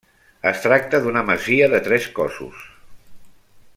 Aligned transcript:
Es 0.51 0.61
tracta 0.63 1.01
d'una 1.03 1.23
masia 1.27 1.67
de 1.75 1.83
tres 1.89 2.09
cossos. 2.21 2.65